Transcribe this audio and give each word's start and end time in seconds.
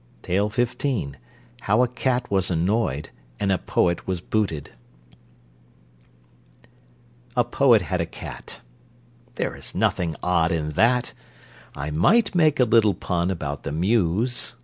How 0.27 1.83
a 1.83 1.87
Cat 1.87 2.31
Was 2.31 2.49
Annoyed 2.49 3.11
and 3.39 3.51
a 3.51 3.59
Poet 3.59 4.07
Was 4.07 4.19
Booted 4.19 4.71
A 7.35 7.43
poet 7.43 7.83
had 7.83 8.01
a 8.01 8.07
cat. 8.07 8.61
There 9.35 9.55
is 9.55 9.75
nothing 9.75 10.15
odd 10.23 10.51
in 10.51 10.71
that 10.71 11.13
(I 11.75 11.91
might 11.91 12.33
make 12.33 12.59
a 12.59 12.63
little 12.65 12.95
pun 12.95 13.29
about 13.29 13.61
the 13.61 13.71
Mews!) 13.71 14.53